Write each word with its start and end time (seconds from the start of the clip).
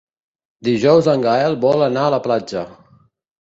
Dijous 0.67 1.09
en 1.13 1.25
Gaël 1.25 1.59
vol 1.67 1.85
anar 1.89 2.07
a 2.07 2.15
la 2.15 2.21
platja. 2.25 2.65